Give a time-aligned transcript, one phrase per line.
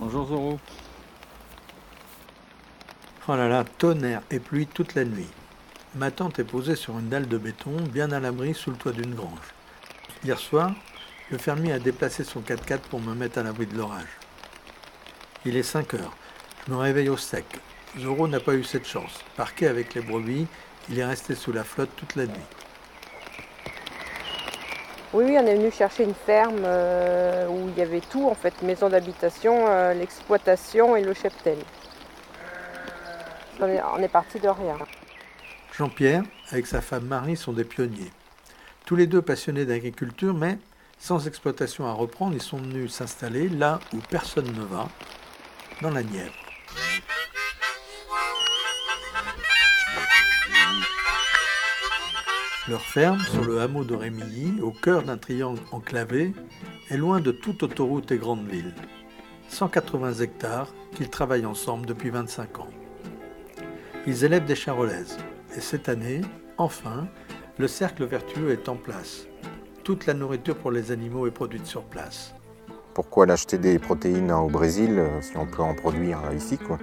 [0.00, 0.60] Bonjour Zoro.
[3.26, 5.26] Oh là là, tonnerre et pluie toute la nuit.
[5.96, 8.92] Ma tente est posée sur une dalle de béton, bien à l'abri sous le toit
[8.92, 9.54] d'une grange.
[10.22, 10.72] Hier soir,
[11.30, 14.06] le fermier a déplacé son 4x4 pour me mettre à l'abri de l'orage.
[15.44, 16.16] Il est 5 heures.
[16.68, 17.58] Je me réveille au sec.
[17.98, 19.24] Zoro n'a pas eu cette chance.
[19.36, 20.46] Parqué avec les brebis,
[20.90, 22.38] il est resté sous la flotte toute la nuit.
[25.14, 28.60] Oui, on est venu chercher une ferme euh, où il y avait tout, en fait,
[28.62, 31.56] maison d'habitation, euh, l'exploitation et le cheptel.
[33.60, 34.76] On est parti de rien.
[35.72, 38.12] Jean-Pierre, avec sa femme Marie, sont des pionniers.
[38.84, 40.58] Tous les deux passionnés d'agriculture, mais
[40.98, 44.88] sans exploitation à reprendre, ils sont venus s'installer là où personne ne va,
[45.80, 46.47] dans la Nièvre.
[52.68, 56.34] Leur ferme, sur le hameau de Rémilly, au cœur d'un triangle enclavé,
[56.90, 58.74] est loin de toute autoroute et grande ville.
[59.48, 62.68] 180 hectares qu'ils travaillent ensemble depuis 25 ans.
[64.06, 65.16] Ils élèvent des charolaises.
[65.56, 66.20] Et cette année,
[66.58, 67.08] enfin,
[67.56, 69.26] le cercle vertueux est en place.
[69.82, 72.34] Toute la nourriture pour les animaux est produite sur place.
[72.92, 76.76] Pourquoi l'acheter des protéines au Brésil euh, si on peut en produire euh, ici quoi?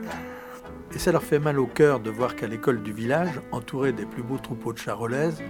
[0.96, 4.06] Et ça leur fait mal au cœur de voir qu'à l'école du village, entouré des
[4.06, 5.44] plus beaux troupeaux de charolaises,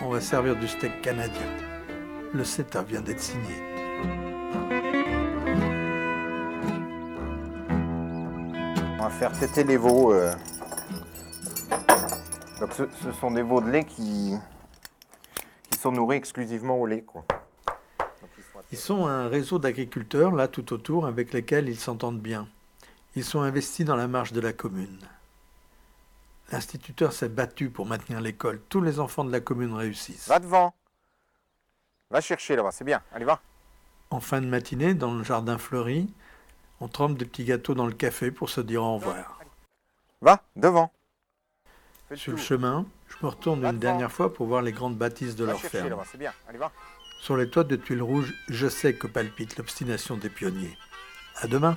[0.00, 1.46] on va servir du steak canadien.
[2.32, 3.54] Le CETA vient d'être signé.
[8.98, 10.12] On va faire têter les veaux.
[10.12, 10.32] euh.
[12.60, 14.34] Donc ce, ce sont des veaux de lait qui,
[15.70, 17.02] qui sont nourris exclusivement au lait.
[17.02, 17.24] Quoi.
[17.28, 22.20] Donc, ils sont Ils sont un réseau d'agriculteurs, là tout autour, avec lesquels ils s'entendent
[22.20, 22.48] bien.
[23.14, 24.98] Ils sont investis dans la marge de la commune.
[26.52, 28.60] L'instituteur s'est battu pour maintenir l'école.
[28.68, 30.28] Tous les enfants de la commune réussissent.
[30.28, 30.74] Va devant.
[32.10, 33.02] Va chercher là-bas, c'est bien.
[33.12, 33.40] Allez, va.
[34.10, 36.08] En fin de matinée, dans le jardin fleuri,
[36.80, 39.40] on trempe des petits gâteaux dans le café pour se dire au revoir.
[40.20, 40.92] Va, devant.
[42.08, 43.90] Fais Sur le chemin, je me retourne Va une devant.
[43.92, 45.88] dernière fois pour voir les grandes bâtisses de Va leur ferme.
[45.88, 46.32] là-bas, c'est bien.
[46.48, 46.70] Allez, va.
[47.20, 50.78] Sur les toits de tuiles rouges, je sais que palpite l'obstination des pionniers.
[51.42, 51.76] À demain.